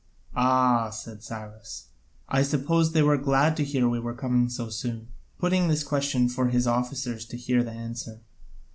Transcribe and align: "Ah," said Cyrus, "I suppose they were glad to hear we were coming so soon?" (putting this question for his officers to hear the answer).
"Ah," 0.35 0.89
said 0.89 1.21
Cyrus, 1.21 1.89
"I 2.27 2.41
suppose 2.41 2.91
they 2.91 3.03
were 3.03 3.17
glad 3.17 3.55
to 3.57 3.63
hear 3.63 3.87
we 3.87 3.99
were 3.99 4.15
coming 4.15 4.49
so 4.49 4.67
soon?" 4.71 5.09
(putting 5.37 5.67
this 5.67 5.83
question 5.83 6.27
for 6.27 6.47
his 6.47 6.65
officers 6.65 7.23
to 7.25 7.37
hear 7.37 7.63
the 7.63 7.69
answer). 7.69 8.19